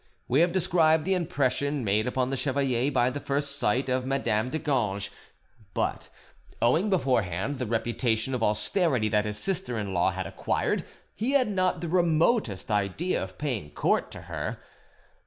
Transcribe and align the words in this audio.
We 0.27 0.39
have 0.41 0.51
described 0.51 1.05
the 1.05 1.13
impression 1.13 1.83
made 1.83 2.07
upon 2.07 2.31
the 2.31 2.35
chevalier 2.35 2.91
by 2.91 3.11
the 3.11 3.19
first 3.19 3.59
sight 3.59 3.87
of 3.87 4.03
Madame 4.03 4.49
de 4.49 4.57
Ganges; 4.57 5.11
but, 5.75 6.09
owing 6.59 6.89
beforehand 6.89 7.59
the 7.59 7.67
reputation 7.67 8.33
of 8.33 8.41
austerity 8.41 9.09
that 9.09 9.25
his 9.25 9.37
sister 9.37 9.77
in 9.77 9.93
law 9.93 10.09
had 10.09 10.25
acquired, 10.25 10.85
he 11.13 11.33
had 11.33 11.49
not 11.51 11.81
the 11.81 11.87
remotest 11.87 12.71
idea 12.71 13.21
of 13.21 13.37
paying 13.37 13.69
court 13.75 14.09
to 14.09 14.21
her. 14.21 14.59